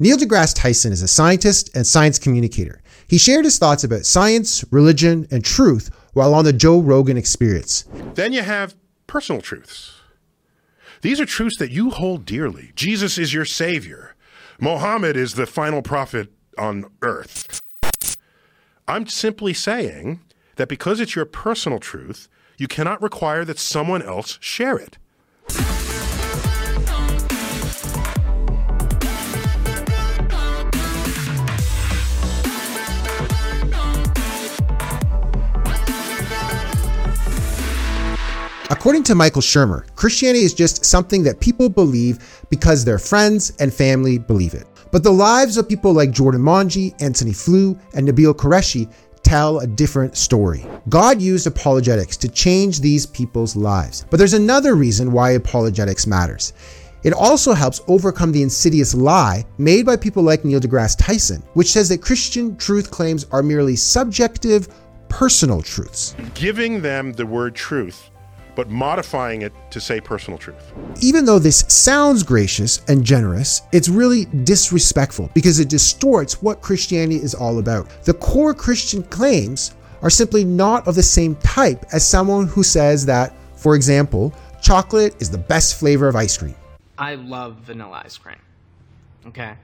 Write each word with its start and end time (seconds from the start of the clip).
Neil 0.00 0.16
deGrasse 0.16 0.54
Tyson 0.54 0.92
is 0.92 1.02
a 1.02 1.08
scientist 1.08 1.74
and 1.74 1.84
science 1.84 2.20
communicator. 2.20 2.80
He 3.08 3.18
shared 3.18 3.44
his 3.44 3.58
thoughts 3.58 3.82
about 3.82 4.06
science, 4.06 4.64
religion, 4.70 5.26
and 5.32 5.44
truth 5.44 5.90
while 6.12 6.34
on 6.34 6.44
the 6.44 6.52
Joe 6.52 6.78
Rogan 6.80 7.16
experience. 7.16 7.82
Then 8.14 8.32
you 8.32 8.42
have 8.42 8.76
personal 9.08 9.42
truths. 9.42 9.96
These 11.02 11.20
are 11.20 11.26
truths 11.26 11.56
that 11.58 11.72
you 11.72 11.90
hold 11.90 12.24
dearly. 12.24 12.70
Jesus 12.76 13.18
is 13.18 13.34
your 13.34 13.44
savior. 13.44 14.14
Mohammed 14.60 15.16
is 15.16 15.34
the 15.34 15.46
final 15.46 15.82
prophet 15.82 16.28
on 16.56 16.86
earth. 17.02 17.60
I'm 18.86 19.08
simply 19.08 19.52
saying 19.52 20.20
that 20.56 20.68
because 20.68 21.00
it's 21.00 21.16
your 21.16 21.24
personal 21.24 21.80
truth, 21.80 22.28
you 22.56 22.68
cannot 22.68 23.02
require 23.02 23.44
that 23.44 23.58
someone 23.58 24.02
else 24.02 24.38
share 24.40 24.76
it. 24.76 24.98
According 38.70 39.04
to 39.04 39.14
Michael 39.14 39.40
Shermer, 39.40 39.86
Christianity 39.96 40.44
is 40.44 40.52
just 40.52 40.84
something 40.84 41.22
that 41.22 41.40
people 41.40 41.70
believe 41.70 42.44
because 42.50 42.84
their 42.84 42.98
friends 42.98 43.50
and 43.60 43.72
family 43.72 44.18
believe 44.18 44.52
it. 44.52 44.66
But 44.92 45.02
the 45.02 45.10
lives 45.10 45.56
of 45.56 45.66
people 45.66 45.94
like 45.94 46.10
Jordan 46.10 46.42
Monge, 46.42 46.92
Anthony 47.00 47.32
Flew, 47.32 47.78
and 47.94 48.06
Nabeel 48.06 48.34
Qureshi 48.34 48.92
tell 49.22 49.60
a 49.60 49.66
different 49.66 50.18
story. 50.18 50.66
God 50.90 51.18
used 51.18 51.46
apologetics 51.46 52.18
to 52.18 52.28
change 52.28 52.80
these 52.80 53.06
people's 53.06 53.56
lives. 53.56 54.04
But 54.10 54.18
there's 54.18 54.34
another 54.34 54.74
reason 54.74 55.12
why 55.12 55.30
apologetics 55.30 56.06
matters. 56.06 56.52
It 57.04 57.14
also 57.14 57.54
helps 57.54 57.80
overcome 57.88 58.32
the 58.32 58.42
insidious 58.42 58.94
lie 58.94 59.46
made 59.56 59.86
by 59.86 59.96
people 59.96 60.22
like 60.22 60.44
Neil 60.44 60.60
deGrasse 60.60 60.96
Tyson, 60.98 61.42
which 61.54 61.72
says 61.72 61.88
that 61.88 62.02
Christian 62.02 62.54
truth 62.58 62.90
claims 62.90 63.24
are 63.32 63.42
merely 63.42 63.76
subjective, 63.76 64.68
personal 65.08 65.62
truths. 65.62 66.14
Giving 66.34 66.82
them 66.82 67.14
the 67.14 67.24
word 67.24 67.54
truth 67.54 68.10
but 68.58 68.68
modifying 68.70 69.42
it 69.42 69.52
to 69.70 69.80
say 69.80 70.00
personal 70.00 70.36
truth. 70.36 70.72
Even 71.00 71.24
though 71.24 71.38
this 71.38 71.64
sounds 71.68 72.24
gracious 72.24 72.84
and 72.88 73.04
generous, 73.04 73.62
it's 73.70 73.88
really 73.88 74.24
disrespectful 74.42 75.30
because 75.32 75.60
it 75.60 75.68
distorts 75.68 76.42
what 76.42 76.60
Christianity 76.60 77.22
is 77.22 77.36
all 77.36 77.60
about. 77.60 77.88
The 78.04 78.14
core 78.14 78.52
Christian 78.52 79.04
claims 79.04 79.76
are 80.02 80.10
simply 80.10 80.42
not 80.42 80.88
of 80.88 80.96
the 80.96 81.04
same 81.04 81.36
type 81.36 81.84
as 81.92 82.04
someone 82.04 82.48
who 82.48 82.64
says 82.64 83.06
that, 83.06 83.32
for 83.54 83.76
example, 83.76 84.34
chocolate 84.60 85.14
is 85.22 85.30
the 85.30 85.38
best 85.38 85.78
flavor 85.78 86.08
of 86.08 86.16
ice 86.16 86.36
cream. 86.36 86.56
I 86.98 87.14
love 87.14 87.58
vanilla 87.58 88.02
ice 88.04 88.18
cream. 88.18 88.40
Okay. 89.24 89.54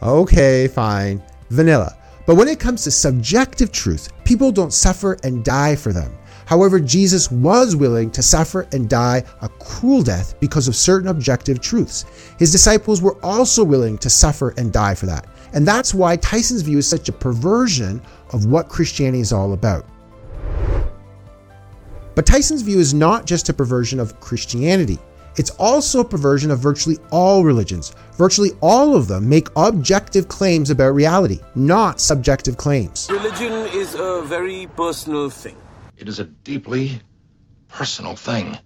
Okay, 0.00 0.68
fine. 0.68 1.20
Vanilla. 1.50 1.96
But 2.24 2.36
when 2.36 2.46
it 2.46 2.60
comes 2.60 2.84
to 2.84 2.92
subjective 2.92 3.72
truth, 3.72 4.12
people 4.22 4.52
don't 4.52 4.72
suffer 4.72 5.18
and 5.24 5.44
die 5.44 5.74
for 5.74 5.92
them. 5.92 6.16
However, 6.46 6.78
Jesus 6.78 7.30
was 7.30 7.76
willing 7.76 8.10
to 8.10 8.22
suffer 8.22 8.66
and 8.72 8.88
die 8.88 9.24
a 9.40 9.48
cruel 9.48 10.02
death 10.02 10.38
because 10.40 10.68
of 10.68 10.76
certain 10.76 11.08
objective 11.08 11.60
truths. 11.60 12.04
His 12.38 12.52
disciples 12.52 13.00
were 13.00 13.16
also 13.24 13.64
willing 13.64 13.98
to 13.98 14.10
suffer 14.10 14.54
and 14.56 14.72
die 14.72 14.94
for 14.94 15.06
that. 15.06 15.26
And 15.54 15.66
that's 15.66 15.94
why 15.94 16.16
Tyson's 16.16 16.62
view 16.62 16.78
is 16.78 16.88
such 16.88 17.08
a 17.08 17.12
perversion 17.12 18.02
of 18.32 18.46
what 18.46 18.68
Christianity 18.68 19.20
is 19.20 19.32
all 19.32 19.52
about. 19.52 19.86
But 22.14 22.26
Tyson's 22.26 22.62
view 22.62 22.78
is 22.78 22.94
not 22.94 23.26
just 23.26 23.48
a 23.48 23.54
perversion 23.54 23.98
of 23.98 24.20
Christianity. 24.20 24.98
It's 25.36 25.50
also 25.50 26.00
a 26.00 26.04
perversion 26.04 26.52
of 26.52 26.60
virtually 26.60 26.98
all 27.10 27.42
religions. 27.42 27.92
Virtually 28.12 28.52
all 28.60 28.94
of 28.94 29.08
them 29.08 29.28
make 29.28 29.48
objective 29.56 30.28
claims 30.28 30.70
about 30.70 30.94
reality, 30.94 31.40
not 31.56 32.00
subjective 32.00 32.56
claims. 32.56 33.08
Religion 33.10 33.52
is 33.74 33.96
a 33.98 34.22
very 34.22 34.68
personal 34.76 35.28
thing. 35.30 35.56
It 35.96 36.08
is 36.08 36.18
a 36.18 36.24
deeply 36.24 37.00
personal 37.68 38.16
thing. 38.16 38.58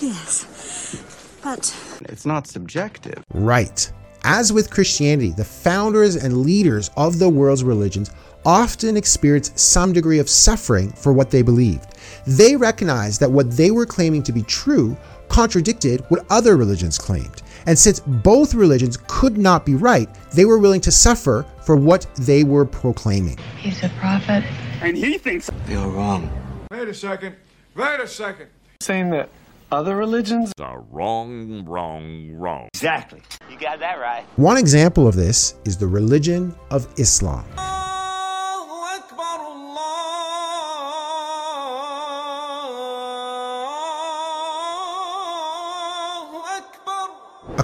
Yes, 0.00 1.04
but. 1.42 1.74
It's 2.08 2.26
not 2.26 2.46
subjective. 2.46 3.22
Right. 3.32 3.90
As 4.24 4.52
with 4.52 4.70
Christianity, 4.70 5.30
the 5.30 5.44
founders 5.44 6.16
and 6.16 6.38
leaders 6.38 6.90
of 6.96 7.18
the 7.18 7.28
world's 7.28 7.62
religions 7.62 8.10
often 8.44 8.96
experienced 8.96 9.58
some 9.58 9.92
degree 9.92 10.18
of 10.18 10.28
suffering 10.28 10.90
for 10.92 11.12
what 11.12 11.30
they 11.30 11.42
believed. 11.42 11.94
They 12.26 12.56
recognized 12.56 13.20
that 13.20 13.30
what 13.30 13.50
they 13.50 13.70
were 13.70 13.86
claiming 13.86 14.22
to 14.24 14.32
be 14.32 14.42
true 14.42 14.96
contradicted 15.28 16.04
what 16.08 16.24
other 16.30 16.56
religions 16.56 16.98
claimed. 16.98 17.42
And 17.66 17.78
since 17.78 18.00
both 18.00 18.54
religions 18.54 18.98
could 19.08 19.36
not 19.36 19.66
be 19.66 19.74
right, 19.74 20.08
they 20.32 20.44
were 20.44 20.58
willing 20.58 20.80
to 20.82 20.92
suffer 20.92 21.44
for 21.64 21.76
what 21.76 22.06
they 22.16 22.44
were 22.44 22.64
proclaiming. 22.64 23.38
He's 23.58 23.82
a 23.82 23.88
prophet. 23.98 24.44
And 24.80 24.96
he 24.96 25.18
thinks 25.18 25.50
you're 25.68 25.88
wrong. 25.88 26.30
Wait 26.70 26.88
a 26.88 26.94
second. 26.94 27.36
Wait 27.74 28.00
a 28.00 28.08
second. 28.08 28.48
Saying 28.80 29.10
that 29.10 29.28
other 29.70 29.96
religions 29.96 30.52
are 30.60 30.80
wrong, 30.90 31.64
wrong, 31.64 32.32
wrong. 32.34 32.68
Exactly. 32.74 33.22
You 33.50 33.58
got 33.58 33.78
that 33.80 33.98
right. 34.00 34.24
One 34.36 34.56
example 34.56 35.06
of 35.06 35.14
this 35.14 35.54
is 35.64 35.76
the 35.76 35.86
religion 35.86 36.54
of 36.70 36.88
Islam. 36.98 37.44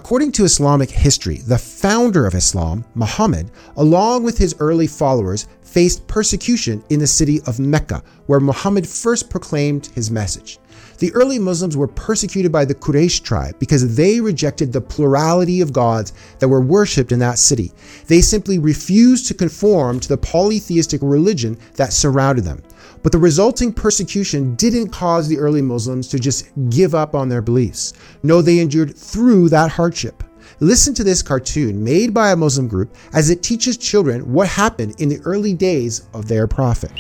According 0.05 0.33
to 0.33 0.45
Islamic 0.45 0.91
history, 0.91 1.37
the 1.47 1.57
founder 1.57 2.27
of 2.27 2.35
Islam, 2.35 2.85
Muhammad, 2.97 3.53
along 3.77 4.25
with 4.25 4.37
his 4.37 4.53
early 4.59 4.89
followers, 4.89 5.47
faced 5.63 6.09
persecution 6.09 6.83
in 6.91 6.99
the 6.99 7.07
city 7.07 7.41
of 7.47 7.61
Mecca, 7.61 8.03
where 8.27 8.41
Muhammad 8.41 8.85
first 8.85 9.31
proclaimed 9.31 9.87
his 9.95 10.11
message. 10.11 10.59
The 10.99 11.13
early 11.15 11.39
Muslims 11.39 11.77
were 11.77 11.89
persecuted 11.89 12.53
by 12.53 12.65
the 12.65 12.75
Quraysh 12.75 13.23
tribe 13.23 13.59
because 13.59 13.97
they 13.97 14.21
rejected 14.21 14.73
the 14.73 14.81
plurality 14.81 15.61
of 15.61 15.73
gods 15.73 16.13
that 16.39 16.49
were 16.49 16.61
worshipped 16.61 17.13
in 17.13 17.19
that 17.21 17.39
city. 17.39 17.73
They 18.07 18.21
simply 18.21 18.59
refused 18.59 19.27
to 19.27 19.35
conform 19.35 20.01
to 20.01 20.09
the 20.09 20.19
polytheistic 20.19 21.01
religion 21.03 21.59
that 21.77 21.93
surrounded 21.93 22.45
them. 22.45 22.63
But 23.03 23.13
the 23.13 23.19
resulting 23.19 23.73
persecution 23.73 24.55
didn't 24.55 24.91
cause 24.91 25.27
the 25.27 25.39
early 25.39 25.63
Muslims 25.63 26.09
to 26.09 26.19
just 26.19 26.49
give 26.71 26.95
up 26.95 27.15
on 27.15 27.29
their 27.29 27.43
beliefs. 27.43 27.95
No, 28.23 28.43
they 28.43 28.61
endured 28.61 28.97
through 28.97 29.49
that 29.49 29.73
hardship. 29.73 30.23
Listen 30.61 30.95
to 30.95 31.03
this 31.03 31.23
cartoon 31.23 31.83
made 31.83 32.15
by 32.15 32.31
a 32.31 32.37
Muslim 32.37 32.69
group 32.69 32.95
as 33.13 33.31
it 33.31 33.43
teaches 33.43 33.77
children 33.77 34.33
what 34.33 34.47
happened 34.47 35.01
in 35.01 35.09
the 35.09 35.21
early 35.25 35.55
days 35.55 36.07
of 36.15 36.29
their 36.29 36.47
prophet. 36.47 36.93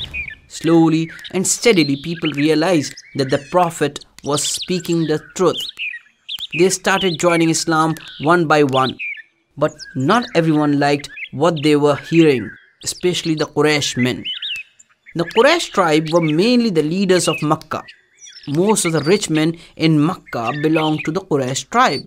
Slowly 0.52 1.10
and 1.30 1.46
steadily, 1.46 1.96
people 2.02 2.30
realized 2.32 2.94
that 3.14 3.30
the 3.30 3.38
prophet 3.50 4.04
was 4.22 4.42
speaking 4.44 5.06
the 5.06 5.18
truth. 5.34 5.62
They 6.58 6.68
started 6.68 7.18
joining 7.18 7.48
Islam 7.48 7.94
one 8.20 8.46
by 8.46 8.64
one. 8.64 8.98
But 9.56 9.72
not 9.96 10.26
everyone 10.34 10.78
liked 10.78 11.08
what 11.32 11.62
they 11.62 11.76
were 11.76 11.96
hearing, 11.96 12.50
especially 12.84 13.34
the 13.34 13.46
Quraysh 13.46 13.96
men. 13.96 14.24
The 15.14 15.24
Quraysh 15.24 15.70
tribe 15.72 16.10
were 16.10 16.20
mainly 16.20 16.68
the 16.68 16.82
leaders 16.82 17.28
of 17.28 17.42
Makkah. 17.42 17.82
Most 18.46 18.84
of 18.84 18.92
the 18.92 19.00
rich 19.00 19.30
men 19.30 19.56
in 19.76 20.04
Makkah 20.04 20.52
belonged 20.62 21.06
to 21.06 21.12
the 21.12 21.22
Quraysh 21.22 21.70
tribe. 21.70 22.02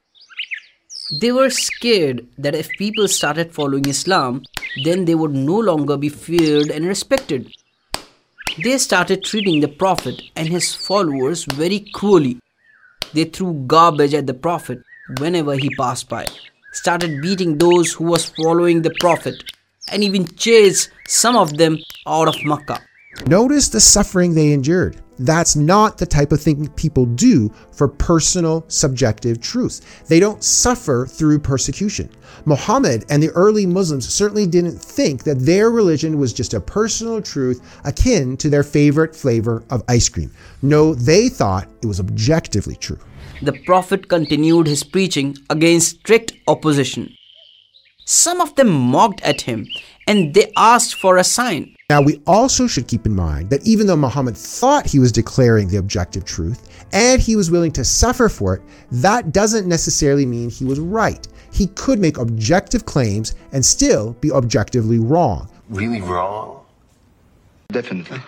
They 1.20 1.32
were 1.32 1.50
scared 1.50 2.28
that 2.38 2.54
if 2.54 2.70
people 2.78 3.08
started 3.08 3.54
following 3.54 3.90
Islam, 3.90 4.44
then 4.84 5.06
they 5.06 5.16
would 5.16 5.34
no 5.34 5.58
longer 5.58 5.98
be 5.98 6.10
feared 6.10 6.70
and 6.70 6.86
respected. 6.86 7.52
They 8.64 8.78
started 8.78 9.24
treating 9.26 9.60
the 9.60 9.68
Prophet 9.68 10.22
and 10.36 10.48
his 10.48 10.74
followers 10.74 11.44
very 11.44 11.82
cruelly. 11.94 12.40
They 13.14 13.26
threw 13.26 13.66
garbage 13.68 14.14
at 14.14 14.28
the 14.28 14.34
Prophet 14.34 14.82
whenever 15.20 15.56
he 15.56 15.70
passed 15.76 16.08
by, 16.08 16.26
started 16.72 17.22
beating 17.22 17.58
those 17.58 17.92
who 17.92 18.06
was 18.06 18.30
following 18.30 18.82
the 18.82 18.96
Prophet, 19.02 19.36
and 19.92 20.04
even 20.04 20.26
chased 20.38 20.90
some 21.06 21.36
of 21.36 21.58
them 21.58 21.78
out 22.08 22.30
of 22.30 22.46
Makkah. 22.46 22.82
Notice 23.28 23.68
the 23.68 23.82
suffering 23.82 24.36
they 24.36 24.54
endured. 24.54 25.02
That's 25.18 25.56
not 25.56 25.98
the 25.98 26.06
type 26.06 26.32
of 26.32 26.42
thing 26.42 26.68
people 26.70 27.06
do 27.06 27.52
for 27.72 27.88
personal 27.88 28.66
subjective 28.68 29.40
truth. 29.40 30.06
They 30.08 30.20
don't 30.20 30.44
suffer 30.44 31.06
through 31.06 31.40
persecution. 31.40 32.10
Muhammad 32.46 33.06
and 33.10 33.24
the 33.24 33.30
early 33.30 33.66
Muslims 33.66 34.08
certainly 34.08 34.46
didn't 34.46 34.78
think 34.78 35.24
that 35.24 35.40
their 35.40 35.70
religion 35.70 36.20
was 36.20 36.34
just 36.34 36.54
a 36.54 36.60
personal 36.60 37.22
truth 37.22 37.62
akin 37.86 38.36
to 38.38 38.50
their 38.50 38.64
favorite 38.64 39.16
flavor 39.16 39.64
of 39.70 39.84
ice 39.88 40.10
cream. 40.10 40.32
No, 40.62 40.94
they 40.94 41.30
thought 41.30 41.70
it 41.82 41.88
was 41.88 42.00
objectively 42.00 42.76
true. 42.76 43.00
The 43.42 43.54
Prophet 43.66 44.08
continued 44.10 44.68
his 44.68 44.84
preaching 44.84 45.38
against 45.50 46.00
strict 46.00 46.34
opposition. 46.48 47.14
Some 48.06 48.40
of 48.40 48.56
them 48.56 48.70
mocked 48.70 49.22
at 49.22 49.42
him 49.42 49.68
and 50.08 50.34
they 50.34 50.52
asked 50.58 50.96
for 50.96 51.18
a 51.18 51.24
sign. 51.24 51.76
Now, 51.90 52.02
we 52.02 52.22
also 52.26 52.66
should 52.68 52.88
keep 52.88 53.06
in 53.06 53.16
mind 53.16 53.50
that 53.52 53.66
even 53.66 53.86
though 53.86 53.96
Muhammad 53.96 54.36
thought 54.36 54.88
he 54.88 55.00
was 55.00 55.12
declaring 55.12 55.68
the 55.68 55.78
objective 55.78 56.26
truth 56.26 56.88
and 56.94 57.22
he 57.22 57.36
was 57.36 57.52
willing 57.52 57.72
to 57.74 57.84
suffer 57.84 58.28
for 58.28 58.56
it, 58.56 58.62
that 58.92 59.32
doesn't 59.32 59.68
necessarily 59.68 60.26
mean 60.26 60.50
he 60.50 60.66
was 60.66 60.80
right. 60.80 61.28
He 61.52 61.68
could 61.68 62.00
make 62.00 62.18
objective 62.18 62.86
claims 62.86 63.36
and 63.52 63.64
still 63.64 64.14
be 64.14 64.32
objectively 64.32 65.00
wrong. 65.00 65.48
Really 65.70 66.02
wrong? 66.02 66.66
Definitely. 67.70 68.20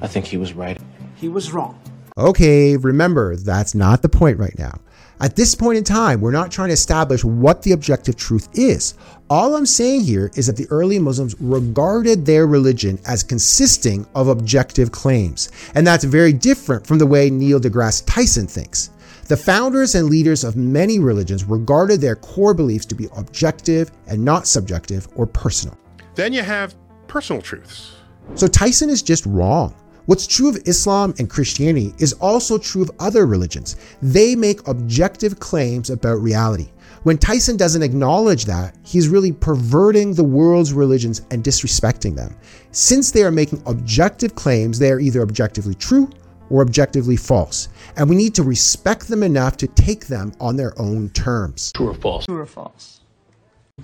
I 0.00 0.08
think 0.08 0.26
he 0.26 0.36
was 0.36 0.52
right. 0.52 0.78
He 1.16 1.28
was 1.28 1.52
wrong. 1.52 1.80
Okay, 2.16 2.76
remember, 2.76 3.36
that's 3.36 3.74
not 3.74 4.02
the 4.02 4.08
point 4.08 4.38
right 4.38 4.56
now. 4.58 4.78
At 5.20 5.36
this 5.36 5.54
point 5.54 5.78
in 5.78 5.84
time, 5.84 6.20
we're 6.20 6.32
not 6.32 6.50
trying 6.50 6.68
to 6.68 6.74
establish 6.74 7.24
what 7.24 7.62
the 7.62 7.72
objective 7.72 8.16
truth 8.16 8.48
is. 8.54 8.94
All 9.30 9.54
I'm 9.54 9.66
saying 9.66 10.02
here 10.02 10.30
is 10.34 10.48
that 10.48 10.56
the 10.56 10.66
early 10.70 10.98
Muslims 10.98 11.36
regarded 11.40 12.26
their 12.26 12.46
religion 12.46 12.98
as 13.06 13.22
consisting 13.22 14.06
of 14.14 14.28
objective 14.28 14.90
claims. 14.90 15.50
And 15.74 15.86
that's 15.86 16.04
very 16.04 16.32
different 16.32 16.86
from 16.86 16.98
the 16.98 17.06
way 17.06 17.30
Neil 17.30 17.60
deGrasse 17.60 18.04
Tyson 18.06 18.46
thinks. 18.46 18.90
The 19.28 19.36
founders 19.36 19.94
and 19.94 20.10
leaders 20.10 20.44
of 20.44 20.56
many 20.56 20.98
religions 20.98 21.44
regarded 21.44 22.00
their 22.00 22.16
core 22.16 22.52
beliefs 22.52 22.84
to 22.86 22.94
be 22.94 23.08
objective 23.16 23.90
and 24.06 24.22
not 24.22 24.46
subjective 24.46 25.08
or 25.14 25.26
personal. 25.26 25.78
Then 26.14 26.32
you 26.32 26.42
have 26.42 26.74
personal 27.06 27.40
truths. 27.40 27.92
So 28.34 28.46
Tyson 28.46 28.90
is 28.90 29.00
just 29.00 29.24
wrong. 29.26 29.74
What's 30.06 30.26
true 30.26 30.50
of 30.50 30.58
Islam 30.66 31.14
and 31.18 31.30
Christianity 31.30 31.94
is 31.98 32.12
also 32.14 32.58
true 32.58 32.82
of 32.82 32.90
other 33.00 33.24
religions. 33.24 33.76
They 34.02 34.36
make 34.36 34.68
objective 34.68 35.40
claims 35.40 35.88
about 35.88 36.20
reality. 36.20 36.68
When 37.04 37.16
Tyson 37.16 37.56
doesn't 37.56 37.82
acknowledge 37.82 38.44
that, 38.44 38.76
he's 38.82 39.08
really 39.08 39.32
perverting 39.32 40.12
the 40.12 40.24
world's 40.24 40.74
religions 40.74 41.22
and 41.30 41.42
disrespecting 41.42 42.14
them. 42.16 42.36
Since 42.70 43.12
they 43.12 43.22
are 43.22 43.30
making 43.30 43.62
objective 43.64 44.34
claims, 44.34 44.78
they 44.78 44.90
are 44.90 45.00
either 45.00 45.22
objectively 45.22 45.74
true 45.74 46.10
or 46.50 46.60
objectively 46.60 47.16
false. 47.16 47.68
And 47.96 48.08
we 48.10 48.16
need 48.16 48.34
to 48.34 48.42
respect 48.42 49.08
them 49.08 49.22
enough 49.22 49.56
to 49.56 49.66
take 49.68 50.06
them 50.06 50.34
on 50.38 50.56
their 50.56 50.78
own 50.78 51.08
terms. 51.10 51.72
True 51.72 51.88
or 51.88 51.94
false? 51.94 52.26
True 52.26 52.40
or 52.40 52.46
false? 52.46 53.00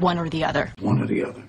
One 0.00 0.19
or 0.19 0.28
the 0.28 0.44
other. 0.44 0.75
One 0.81 1.00
or 1.00 1.06
the 1.06 1.25
other. 1.25 1.43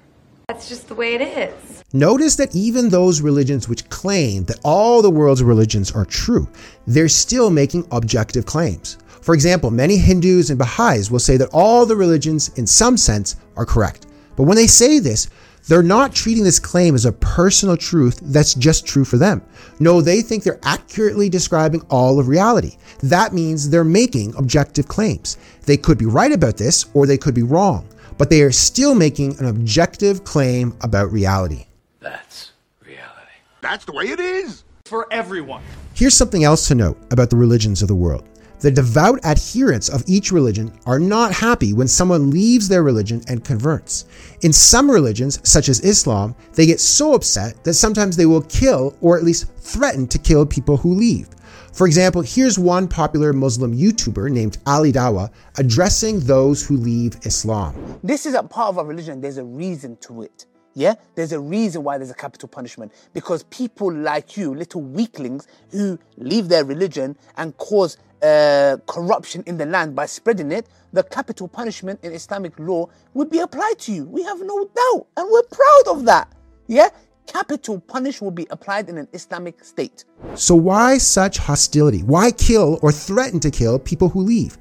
That's 0.51 0.67
just 0.67 0.89
the 0.89 0.95
way 0.95 1.15
it 1.15 1.21
is. 1.21 1.81
Notice 1.93 2.35
that 2.35 2.53
even 2.53 2.89
those 2.89 3.21
religions 3.21 3.69
which 3.69 3.87
claim 3.87 4.43
that 4.45 4.59
all 4.65 5.01
the 5.01 5.09
world's 5.09 5.41
religions 5.41 5.93
are 5.93 6.03
true, 6.03 6.45
they're 6.85 7.07
still 7.07 7.49
making 7.49 7.87
objective 7.89 8.45
claims. 8.45 8.97
For 9.21 9.33
example, 9.33 9.71
many 9.71 9.95
Hindus 9.95 10.49
and 10.49 10.59
Baha'is 10.59 11.09
will 11.09 11.19
say 11.19 11.37
that 11.37 11.47
all 11.53 11.85
the 11.85 11.95
religions, 11.95 12.49
in 12.57 12.67
some 12.67 12.97
sense, 12.97 13.37
are 13.55 13.65
correct. 13.65 14.07
But 14.35 14.43
when 14.43 14.57
they 14.57 14.67
say 14.67 14.99
this, 14.99 15.29
they're 15.67 15.83
not 15.83 16.13
treating 16.13 16.43
this 16.43 16.59
claim 16.59 16.95
as 16.95 17.05
a 17.05 17.11
personal 17.11 17.77
truth 17.77 18.19
that's 18.23 18.53
just 18.53 18.85
true 18.85 19.05
for 19.05 19.17
them. 19.17 19.41
No, 19.79 20.01
they 20.01 20.21
think 20.21 20.43
they're 20.43 20.59
accurately 20.63 21.29
describing 21.29 21.81
all 21.89 22.19
of 22.19 22.27
reality. 22.27 22.77
That 23.03 23.33
means 23.33 23.69
they're 23.69 23.83
making 23.83 24.35
objective 24.35 24.87
claims. 24.87 25.37
They 25.65 25.77
could 25.77 25.97
be 25.97 26.05
right 26.05 26.31
about 26.31 26.57
this 26.57 26.85
or 26.93 27.05
they 27.05 27.17
could 27.17 27.35
be 27.35 27.43
wrong, 27.43 27.87
but 28.17 28.29
they 28.29 28.41
are 28.41 28.51
still 28.51 28.95
making 28.95 29.39
an 29.39 29.45
objective 29.45 30.23
claim 30.23 30.75
about 30.81 31.11
reality. 31.11 31.65
That's 31.99 32.51
reality. 32.83 33.31
That's 33.61 33.85
the 33.85 33.93
way 33.93 34.05
it 34.05 34.19
is. 34.19 34.63
For 34.85 35.07
everyone. 35.11 35.63
Here's 35.93 36.15
something 36.15 36.43
else 36.43 36.67
to 36.67 36.75
note 36.75 36.97
about 37.11 37.29
the 37.29 37.37
religions 37.37 37.81
of 37.81 37.87
the 37.87 37.95
world. 37.95 38.27
The 38.61 38.69
devout 38.69 39.25
adherents 39.25 39.89
of 39.89 40.03
each 40.05 40.31
religion 40.31 40.71
are 40.85 40.99
not 40.99 41.33
happy 41.33 41.73
when 41.73 41.87
someone 41.87 42.29
leaves 42.29 42.67
their 42.67 42.83
religion 42.83 43.23
and 43.27 43.43
converts. 43.43 44.05
In 44.43 44.53
some 44.53 44.89
religions, 44.89 45.39
such 45.43 45.67
as 45.67 45.79
Islam, 45.79 46.35
they 46.53 46.67
get 46.67 46.79
so 46.79 47.15
upset 47.15 47.63
that 47.63 47.73
sometimes 47.73 48.15
they 48.15 48.27
will 48.27 48.43
kill 48.43 48.95
or 49.01 49.17
at 49.17 49.23
least 49.23 49.51
threaten 49.57 50.07
to 50.09 50.19
kill 50.19 50.45
people 50.45 50.77
who 50.77 50.93
leave. 50.93 51.27
For 51.73 51.87
example, 51.87 52.21
here's 52.21 52.59
one 52.59 52.87
popular 52.87 53.33
Muslim 53.33 53.75
YouTuber 53.75 54.29
named 54.29 54.59
Ali 54.67 54.91
Dawah 54.91 55.31
addressing 55.57 56.19
those 56.19 56.63
who 56.63 56.77
leave 56.77 57.17
Islam. 57.23 57.99
This 58.03 58.27
is 58.27 58.35
a 58.35 58.43
part 58.43 58.69
of 58.69 58.77
our 58.77 58.85
religion, 58.85 59.21
there's 59.21 59.37
a 59.37 59.43
reason 59.43 59.97
to 60.01 60.21
it. 60.21 60.45
Yeah, 60.75 60.93
there's 61.15 61.33
a 61.33 61.39
reason 61.39 61.83
why 61.83 61.97
there's 61.97 62.11
a 62.11 62.15
capital 62.15 62.47
punishment 62.47 62.93
because 63.13 63.43
people 63.43 63.91
like 63.91 64.37
you, 64.37 64.53
little 64.53 64.81
weaklings 64.81 65.47
who 65.71 65.97
leave 66.17 66.47
their 66.47 66.63
religion 66.63 67.17
and 67.37 67.57
cause 67.57 67.97
uh, 68.21 68.77
corruption 68.87 69.43
in 69.47 69.57
the 69.57 69.65
land 69.65 69.95
by 69.95 70.05
spreading 70.05 70.51
it, 70.51 70.67
the 70.93 71.03
capital 71.03 71.47
punishment 71.47 71.99
in 72.03 72.11
Islamic 72.11 72.57
law 72.59 72.87
would 73.13 73.29
be 73.29 73.39
applied 73.39 73.79
to 73.79 73.91
you. 73.91 74.05
We 74.05 74.23
have 74.23 74.39
no 74.41 74.65
doubt, 74.65 75.07
and 75.17 75.29
we're 75.31 75.43
proud 75.43 75.83
of 75.87 76.05
that. 76.05 76.31
Yeah, 76.67 76.89
capital 77.27 77.79
punish 77.79 78.21
will 78.21 78.31
be 78.31 78.47
applied 78.49 78.89
in 78.89 78.97
an 78.97 79.07
Islamic 79.13 79.63
state. 79.63 80.05
So, 80.35 80.55
why 80.55 80.97
such 80.97 81.37
hostility? 81.37 82.03
Why 82.03 82.31
kill 82.31 82.79
or 82.81 82.91
threaten 82.91 83.39
to 83.41 83.51
kill 83.51 83.79
people 83.79 84.09
who 84.09 84.21
leave? 84.21 84.57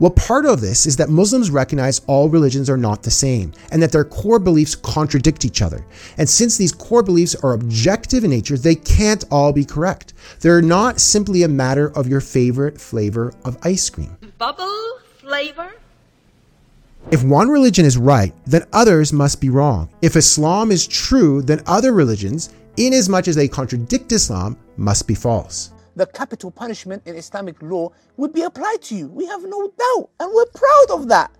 Well, 0.00 0.10
part 0.10 0.44
of 0.44 0.60
this 0.60 0.86
is 0.86 0.96
that 0.96 1.08
Muslims 1.08 1.52
recognize 1.52 2.00
all 2.08 2.28
religions 2.28 2.68
are 2.68 2.76
not 2.76 3.04
the 3.04 3.12
same 3.12 3.52
and 3.70 3.80
that 3.80 3.92
their 3.92 4.04
core 4.04 4.40
beliefs 4.40 4.74
contradict 4.74 5.44
each 5.44 5.62
other. 5.62 5.86
And 6.18 6.28
since 6.28 6.56
these 6.56 6.72
core 6.72 7.04
beliefs 7.04 7.36
are 7.36 7.52
objective 7.52 8.24
in 8.24 8.30
nature, 8.30 8.58
they 8.58 8.74
can't 8.74 9.24
all 9.30 9.52
be 9.52 9.64
correct. 9.64 10.14
They're 10.40 10.62
not 10.62 10.98
simply 10.98 11.44
a 11.44 11.48
matter 11.48 11.92
of 11.96 12.08
your 12.08 12.20
favorite 12.20 12.80
flavor 12.80 13.32
of 13.44 13.56
ice 13.62 13.88
cream. 13.88 14.16
Bubble 14.36 14.98
flavor? 15.18 15.72
If 17.12 17.22
one 17.22 17.48
religion 17.48 17.84
is 17.84 17.96
right, 17.96 18.34
then 18.46 18.66
others 18.72 19.12
must 19.12 19.40
be 19.40 19.50
wrong. 19.50 19.90
If 20.02 20.16
Islam 20.16 20.72
is 20.72 20.88
true, 20.88 21.40
then 21.42 21.62
other 21.66 21.92
religions, 21.92 22.52
inasmuch 22.76 23.28
as 23.28 23.36
they 23.36 23.46
contradict 23.46 24.10
Islam, 24.10 24.56
must 24.76 25.06
be 25.06 25.14
false 25.14 25.73
the 25.96 26.06
capital 26.06 26.50
punishment 26.50 27.02
in 27.06 27.16
Islamic 27.16 27.60
law 27.62 27.90
would 28.16 28.32
be 28.32 28.42
applied 28.42 28.82
to 28.82 28.94
you. 28.94 29.08
We 29.08 29.26
have 29.26 29.42
no 29.44 29.68
doubt, 29.68 30.10
and 30.20 30.32
we're 30.32 30.46
proud 30.46 30.86
of 30.90 31.08
that. 31.08 31.30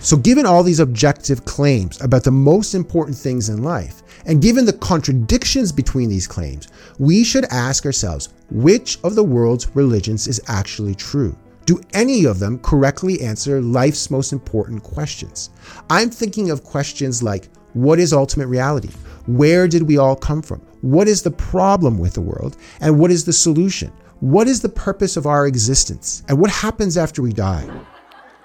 So, 0.00 0.16
given 0.16 0.46
all 0.46 0.62
these 0.62 0.80
objective 0.80 1.44
claims 1.44 2.00
about 2.00 2.24
the 2.24 2.30
most 2.30 2.74
important 2.74 3.16
things 3.18 3.50
in 3.50 3.62
life, 3.62 4.02
and 4.24 4.40
given 4.40 4.64
the 4.64 4.72
contradictions 4.72 5.72
between 5.72 6.08
these 6.08 6.26
claims, 6.26 6.68
we 6.98 7.22
should 7.22 7.44
ask 7.46 7.84
ourselves 7.84 8.30
which 8.50 8.98
of 9.04 9.14
the 9.14 9.24
world's 9.24 9.74
religions 9.76 10.26
is 10.26 10.40
actually 10.48 10.94
true? 10.94 11.36
Do 11.66 11.80
any 11.92 12.24
of 12.24 12.38
them 12.38 12.58
correctly 12.60 13.20
answer 13.20 13.60
life's 13.60 14.10
most 14.10 14.32
important 14.32 14.82
questions? 14.82 15.50
I'm 15.90 16.10
thinking 16.10 16.50
of 16.50 16.64
questions 16.64 17.22
like 17.22 17.48
what 17.74 18.00
is 18.00 18.12
ultimate 18.12 18.48
reality? 18.48 18.88
Where 19.26 19.68
did 19.68 19.82
we 19.82 19.98
all 19.98 20.16
come 20.16 20.42
from? 20.42 20.60
What 20.80 21.08
is 21.08 21.22
the 21.22 21.30
problem 21.30 21.98
with 21.98 22.14
the 22.14 22.20
world? 22.20 22.56
And 22.80 22.98
what 22.98 23.10
is 23.10 23.24
the 23.24 23.32
solution? 23.32 23.92
What 24.20 24.48
is 24.48 24.60
the 24.60 24.68
purpose 24.68 25.16
of 25.16 25.26
our 25.26 25.46
existence? 25.46 26.22
And 26.28 26.38
what 26.38 26.50
happens 26.50 26.98
after 26.98 27.22
we 27.22 27.32
die? 27.32 27.66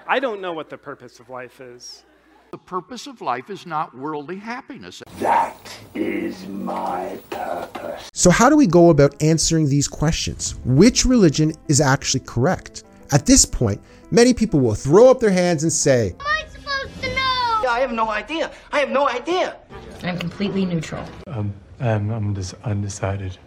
I 0.08 0.22
don't 0.22 0.40
know 0.40 0.54
what 0.54 0.70
the 0.70 0.78
purpose 0.78 1.20
of 1.20 1.30
life 1.30 1.60
is. 1.60 2.06
The 2.52 2.58
purpose 2.58 3.08
of 3.08 3.20
life 3.20 3.50
is 3.50 3.66
not 3.66 3.94
worldly 3.94 4.38
happiness. 4.38 5.04
That 5.20 5.78
is 5.94 6.48
my 6.48 7.20
purpose. 7.30 8.10
So, 8.14 8.30
how 8.30 8.50
do 8.50 8.56
we 8.56 8.68
go 8.68 8.90
about 8.90 9.22
answering 9.22 9.68
these 9.68 9.90
questions? 9.90 10.56
Which 10.64 11.04
religion 11.04 11.52
is 11.68 11.82
actually 11.82 12.22
correct? 12.22 12.86
At 13.12 13.26
this 13.26 13.44
point, 13.44 13.82
many 14.12 14.34
people 14.34 14.62
will 14.62 14.76
throw 14.76 15.12
up 15.12 15.20
their 15.20 15.32
hands 15.32 15.64
and 15.64 15.74
say, 15.74 16.12
Am 16.12 16.26
I 16.26 16.46
supposed 16.54 17.04
to 17.04 17.10
know? 17.10 17.66
I 17.70 17.80
have 17.82 17.92
no 17.92 18.10
idea. 18.10 18.50
I 18.72 18.80
have 18.80 18.92
no 18.92 19.10
idea. 19.10 19.58
I'm 20.04 20.18
completely 20.18 20.66
neutral. 20.66 21.04
Um, 21.28 21.54
um, 21.82 22.12
I'm 22.12 22.34
just 22.34 22.54
undecided. 22.64 23.38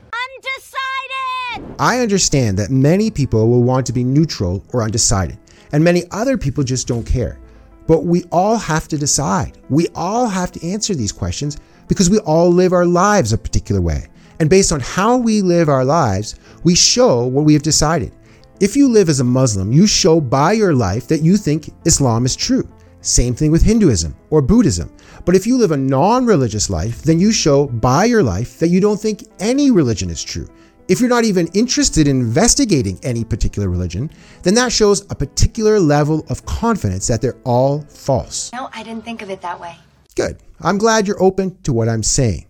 I 1.78 2.00
understand 2.00 2.58
that 2.58 2.70
many 2.70 3.10
people 3.10 3.48
will 3.48 3.62
want 3.62 3.86
to 3.86 3.92
be 3.92 4.04
neutral 4.04 4.64
or 4.72 4.82
undecided, 4.82 5.38
and 5.72 5.82
many 5.82 6.04
other 6.10 6.36
people 6.36 6.64
just 6.64 6.88
don't 6.88 7.04
care. 7.04 7.38
But 7.86 8.04
we 8.04 8.24
all 8.32 8.56
have 8.56 8.88
to 8.88 8.98
decide. 8.98 9.58
We 9.70 9.88
all 9.94 10.26
have 10.26 10.52
to 10.52 10.66
answer 10.66 10.94
these 10.94 11.12
questions 11.12 11.58
because 11.88 12.10
we 12.10 12.18
all 12.18 12.50
live 12.50 12.72
our 12.72 12.84
lives 12.84 13.32
a 13.32 13.38
particular 13.38 13.80
way. 13.80 14.08
And 14.40 14.50
based 14.50 14.72
on 14.72 14.80
how 14.80 15.16
we 15.16 15.40
live 15.40 15.68
our 15.68 15.84
lives, 15.84 16.36
we 16.64 16.74
show 16.74 17.24
what 17.26 17.44
we 17.44 17.54
have 17.54 17.62
decided. 17.62 18.12
If 18.60 18.76
you 18.76 18.88
live 18.88 19.08
as 19.08 19.20
a 19.20 19.24
Muslim, 19.24 19.72
you 19.72 19.86
show 19.86 20.20
by 20.20 20.52
your 20.52 20.74
life 20.74 21.06
that 21.08 21.22
you 21.22 21.36
think 21.36 21.70
Islam 21.84 22.26
is 22.26 22.36
true. 22.36 22.68
Same 23.00 23.34
thing 23.34 23.52
with 23.52 23.62
Hinduism 23.62 24.16
or 24.30 24.42
Buddhism. 24.42 24.92
But 25.24 25.36
if 25.36 25.46
you 25.46 25.56
live 25.56 25.70
a 25.70 25.76
non 25.76 26.26
religious 26.26 26.68
life, 26.68 27.02
then 27.02 27.20
you 27.20 27.30
show 27.30 27.66
by 27.66 28.04
your 28.04 28.22
life 28.22 28.58
that 28.58 28.68
you 28.68 28.80
don't 28.80 29.00
think 29.00 29.24
any 29.38 29.70
religion 29.70 30.10
is 30.10 30.22
true. 30.22 30.48
If 30.88 31.00
you're 31.00 31.10
not 31.10 31.24
even 31.24 31.48
interested 31.48 32.08
in 32.08 32.18
investigating 32.18 32.98
any 33.02 33.22
particular 33.22 33.68
religion, 33.68 34.10
then 34.42 34.54
that 34.54 34.72
shows 34.72 35.02
a 35.10 35.14
particular 35.14 35.78
level 35.78 36.24
of 36.30 36.46
confidence 36.46 37.06
that 37.08 37.20
they're 37.20 37.36
all 37.44 37.82
false. 37.82 38.50
No, 38.54 38.70
I 38.72 38.82
didn't 38.84 39.04
think 39.04 39.20
of 39.20 39.28
it 39.28 39.42
that 39.42 39.60
way. 39.60 39.76
Good. 40.16 40.38
I'm 40.62 40.78
glad 40.78 41.06
you're 41.06 41.22
open 41.22 41.60
to 41.64 41.74
what 41.74 41.90
I'm 41.90 42.02
saying. 42.02 42.46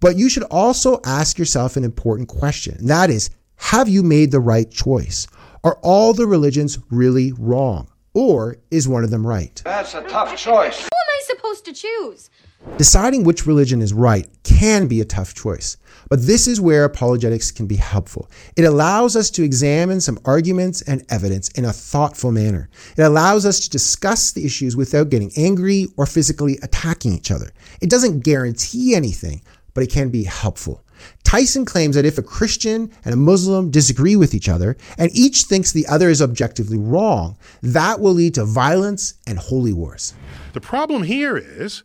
But 0.00 0.16
you 0.16 0.30
should 0.30 0.44
also 0.44 0.98
ask 1.04 1.38
yourself 1.38 1.76
an 1.76 1.84
important 1.84 2.30
question. 2.30 2.76
And 2.78 2.88
that 2.88 3.10
is, 3.10 3.28
have 3.56 3.86
you 3.86 4.02
made 4.02 4.30
the 4.30 4.40
right 4.40 4.70
choice? 4.70 5.26
Are 5.62 5.78
all 5.82 6.14
the 6.14 6.26
religions 6.26 6.78
really 6.90 7.32
wrong? 7.32 7.88
Or 8.14 8.56
is 8.70 8.88
one 8.88 9.04
of 9.04 9.10
them 9.10 9.26
right? 9.26 9.60
That's 9.62 9.94
a 9.94 10.02
tough 10.04 10.34
choice. 10.36 10.80
Who 10.80 10.84
am 10.84 10.88
I 10.90 11.22
supposed 11.26 11.66
to 11.66 11.74
choose? 11.74 12.30
Deciding 12.76 13.22
which 13.22 13.46
religion 13.46 13.80
is 13.80 13.92
right 13.92 14.28
can 14.42 14.88
be 14.88 15.00
a 15.00 15.04
tough 15.04 15.32
choice, 15.32 15.76
but 16.08 16.22
this 16.22 16.48
is 16.48 16.60
where 16.60 16.84
apologetics 16.84 17.52
can 17.52 17.66
be 17.66 17.76
helpful. 17.76 18.28
It 18.56 18.64
allows 18.64 19.14
us 19.14 19.30
to 19.30 19.44
examine 19.44 20.00
some 20.00 20.18
arguments 20.24 20.82
and 20.82 21.04
evidence 21.08 21.50
in 21.50 21.66
a 21.66 21.72
thoughtful 21.72 22.32
manner. 22.32 22.68
It 22.96 23.02
allows 23.02 23.46
us 23.46 23.60
to 23.60 23.70
discuss 23.70 24.32
the 24.32 24.44
issues 24.44 24.76
without 24.76 25.08
getting 25.08 25.30
angry 25.36 25.86
or 25.96 26.04
physically 26.04 26.58
attacking 26.62 27.12
each 27.12 27.30
other. 27.30 27.52
It 27.80 27.90
doesn't 27.90 28.24
guarantee 28.24 28.96
anything, 28.96 29.42
but 29.72 29.84
it 29.84 29.90
can 29.90 30.08
be 30.08 30.24
helpful. 30.24 30.82
Tyson 31.22 31.64
claims 31.64 31.94
that 31.94 32.04
if 32.04 32.18
a 32.18 32.22
Christian 32.22 32.90
and 33.04 33.14
a 33.14 33.16
Muslim 33.16 33.70
disagree 33.70 34.16
with 34.16 34.34
each 34.34 34.48
other 34.48 34.76
and 34.98 35.14
each 35.14 35.44
thinks 35.44 35.70
the 35.70 35.86
other 35.86 36.08
is 36.08 36.22
objectively 36.22 36.78
wrong, 36.78 37.36
that 37.62 38.00
will 38.00 38.14
lead 38.14 38.34
to 38.34 38.44
violence 38.44 39.14
and 39.28 39.38
holy 39.38 39.72
wars. 39.72 40.14
The 40.54 40.60
problem 40.60 41.04
here 41.04 41.36
is 41.36 41.84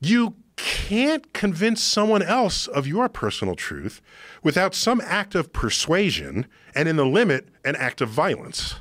you 0.00 0.34
can't 0.56 1.32
convince 1.32 1.82
someone 1.82 2.22
else 2.22 2.66
of 2.66 2.86
your 2.86 3.08
personal 3.08 3.54
truth 3.54 4.00
without 4.42 4.74
some 4.74 5.00
act 5.04 5.34
of 5.34 5.52
persuasion 5.52 6.46
and, 6.74 6.88
in 6.88 6.96
the 6.96 7.06
limit, 7.06 7.48
an 7.64 7.76
act 7.76 8.00
of 8.00 8.08
violence. 8.08 8.74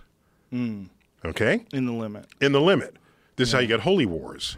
Mm. 0.52 0.90
Okay? 1.24 1.66
In 1.74 1.86
the 1.86 1.92
limit. 1.92 2.26
In 2.42 2.52
the 2.52 2.62
limit. 2.62 2.96
This 3.36 3.50
is 3.50 3.54
how 3.54 3.60
you 3.60 3.68
get 3.68 3.82
holy 3.82 4.06
wars. 4.06 4.58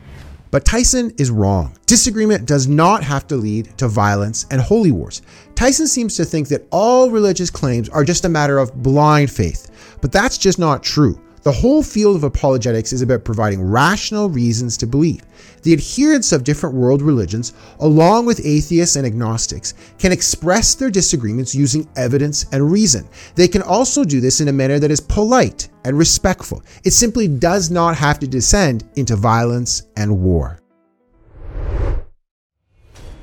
But 0.52 0.66
Tyson 0.66 1.12
is 1.18 1.30
wrong. 1.30 1.78
Disagreement 1.86 2.48
does 2.48 2.68
not 2.68 3.04
have 3.04 3.28
to 3.28 3.36
lead 3.36 3.78
to 3.78 3.88
violence 3.88 4.48
and 4.50 4.60
holy 4.60 4.92
wars. 4.92 5.22
Tyson 5.54 5.88
seems 5.88 6.16
to 6.16 6.26
think 6.26 6.48
that 6.48 6.66
all 6.72 7.12
religious 7.12 7.52
claims 7.52 7.88
are 7.90 8.04
just 8.04 8.26
a 8.26 8.30
matter 8.30 8.58
of 8.58 8.74
blind 8.82 9.30
faith, 9.30 9.98
but 10.02 10.12
that's 10.12 10.38
just 10.38 10.58
not 10.58 10.82
true. 10.82 11.22
The 11.44 11.52
whole 11.52 11.82
field 11.82 12.18
of 12.18 12.26
apologetics 12.26 12.92
is 12.92 13.02
about 13.02 13.24
providing 13.24 13.64
rational 13.64 14.30
reasons 14.30 14.76
to 14.78 14.88
believe. 14.88 15.22
The 15.64 15.72
adherents 15.72 16.34
of 16.34 16.44
different 16.44 16.76
world 16.76 17.02
religions, 17.02 17.54
along 17.80 18.26
with 18.26 18.46
atheists 18.46 18.98
and 18.98 19.06
agnostics, 19.06 19.74
can 19.98 20.12
express 20.12 20.76
their 20.76 20.90
disagreements 20.90 21.56
using 21.56 21.88
evidence 21.96 22.46
and 22.52 22.70
reason. 22.70 23.08
They 23.36 23.48
can 23.48 23.62
also 23.62 24.04
do 24.04 24.20
this 24.20 24.42
in 24.42 24.50
a 24.50 24.54
manner 24.54 24.80
that 24.80 24.92
is 24.92 25.00
polite 25.00 25.70
and 25.86 25.98
respectful. 25.98 26.62
It 26.84 26.92
simply 26.92 27.28
does 27.28 27.72
not 27.72 27.96
have 27.96 28.20
to 28.20 28.28
descend 28.28 28.84
into 28.96 29.16
violence 29.16 29.84
and 29.96 30.20
war. 30.22 30.59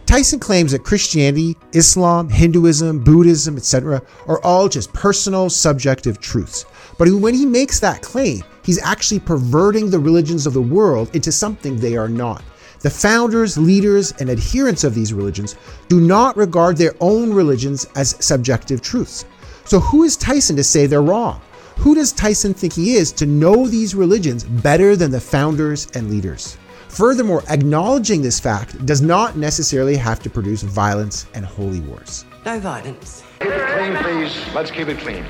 Tyson 0.06 0.38
claims 0.38 0.70
that 0.70 0.84
Christianity, 0.84 1.56
Islam, 1.72 2.28
Hinduism, 2.28 3.02
Buddhism, 3.02 3.56
etc., 3.56 4.00
are 4.28 4.40
all 4.44 4.68
just 4.68 4.92
personal, 4.92 5.50
subjective 5.50 6.20
truths. 6.20 6.64
But 6.96 7.10
when 7.10 7.34
he 7.34 7.44
makes 7.44 7.80
that 7.80 8.02
claim, 8.02 8.42
he's 8.64 8.80
actually 8.82 9.18
perverting 9.18 9.90
the 9.90 9.98
religions 9.98 10.46
of 10.46 10.54
the 10.54 10.62
world 10.62 11.14
into 11.14 11.32
something 11.32 11.76
they 11.76 11.96
are 11.96 12.08
not. 12.08 12.42
The 12.80 12.90
founders, 12.90 13.58
leaders, 13.58 14.12
and 14.20 14.30
adherents 14.30 14.84
of 14.84 14.94
these 14.94 15.12
religions 15.12 15.56
do 15.88 16.00
not 16.00 16.36
regard 16.36 16.76
their 16.76 16.94
own 17.00 17.32
religions 17.32 17.86
as 17.96 18.16
subjective 18.24 18.80
truths. 18.80 19.24
So, 19.64 19.80
who 19.80 20.04
is 20.04 20.16
Tyson 20.16 20.54
to 20.54 20.62
say 20.62 20.86
they're 20.86 21.02
wrong? 21.02 21.40
Who 21.78 21.96
does 21.96 22.12
Tyson 22.12 22.54
think 22.54 22.72
he 22.72 22.94
is 22.94 23.10
to 23.12 23.26
know 23.26 23.66
these 23.66 23.94
religions 23.94 24.44
better 24.44 24.94
than 24.94 25.10
the 25.10 25.20
founders 25.20 25.88
and 25.94 26.10
leaders? 26.10 26.58
Furthermore, 26.96 27.42
acknowledging 27.50 28.22
this 28.22 28.40
fact 28.40 28.86
does 28.86 29.02
not 29.02 29.36
necessarily 29.36 29.96
have 29.96 30.18
to 30.20 30.30
produce 30.30 30.62
violence 30.62 31.26
and 31.34 31.44
holy 31.44 31.80
wars. 31.80 32.24
No 32.46 32.58
violence. 32.58 33.22
Keep 33.38 33.50
it 33.50 33.76
clean, 33.76 33.96
please. 33.96 34.54
Let's 34.54 34.70
keep 34.70 34.88
it 34.88 34.98
clean. 35.00 35.22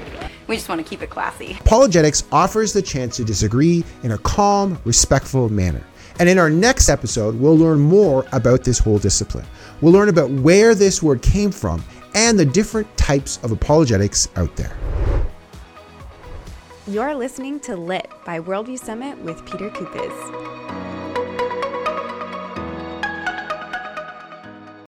We 0.46 0.54
just 0.54 0.68
want 0.68 0.80
to 0.80 0.88
keep 0.88 1.02
it 1.02 1.10
classy. 1.10 1.56
Apologetics 1.58 2.22
offers 2.30 2.72
the 2.72 2.82
chance 2.82 3.16
to 3.16 3.24
disagree 3.24 3.84
in 4.04 4.12
a 4.12 4.18
calm, 4.18 4.78
respectful 4.84 5.48
manner. 5.48 5.84
And 6.20 6.28
in 6.28 6.38
our 6.38 6.48
next 6.48 6.88
episode, 6.88 7.34
we'll 7.34 7.58
learn 7.58 7.80
more 7.80 8.24
about 8.30 8.62
this 8.62 8.78
whole 8.78 9.00
discipline. 9.00 9.44
We'll 9.80 9.92
learn 9.92 10.08
about 10.08 10.30
where 10.30 10.72
this 10.76 11.02
word 11.02 11.20
came 11.20 11.50
from 11.50 11.82
and 12.14 12.38
the 12.38 12.46
different 12.46 12.96
types 12.96 13.40
of 13.42 13.50
apologetics 13.50 14.28
out 14.36 14.54
there. 14.54 14.76
You're 16.86 17.16
listening 17.16 17.58
to 17.60 17.74
Lit 17.74 18.08
by 18.24 18.38
Worldview 18.38 18.78
Summit 18.78 19.18
with 19.18 19.44
Peter 19.46 19.68
Kupas. 19.70 20.65